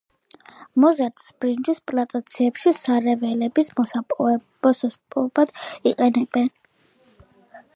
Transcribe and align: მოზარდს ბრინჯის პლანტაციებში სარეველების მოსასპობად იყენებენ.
მოზარდს 0.83 1.27
ბრინჯის 1.43 1.81
პლანტაციებში 1.91 2.73
სარეველების 2.77 3.69
მოსასპობად 3.81 5.53
იყენებენ. 5.93 6.51